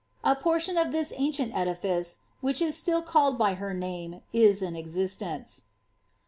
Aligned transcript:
A 0.23 0.35
portion 0.35 0.79
of 0.79 0.91
this 0.91 1.13
ice, 1.13 2.17
which 2.39 2.59
is 2.59 2.75
still 2.75 3.03
called 3.03 3.37
by 3.37 3.53
her 3.53 3.71
name, 3.75 4.21
is 4.33 4.63
in 4.63 4.75
existence.' 4.75 5.65